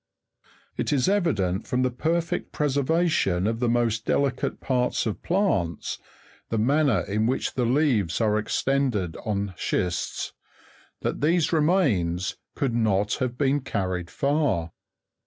It 0.77 0.91
is 0.91 1.07
evident 1.07 1.67
from 1.67 1.83
the 1.83 1.91
perfect 1.91 2.51
preservation 2.51 3.45
of 3.45 3.59
the 3.59 3.69
most 3.69 4.03
delicate 4.03 4.59
parts 4.59 5.05
of 5.05 5.21
plants, 5.21 5.99
the 6.49 6.57
manner 6.57 7.01
in 7.01 7.27
which 7.27 7.53
the 7.53 7.65
leaves 7.65 8.19
are 8.19 8.39
extended 8.39 9.15
on 9.25 9.53
schists, 9.57 10.33
that 11.01 11.21
these 11.21 11.53
remains 11.53 12.35
could 12.55 12.73
not 12.73 13.13
have 13.19 13.37
been 13.37 13.59
carried 13.61 14.09
far. 14.09 14.71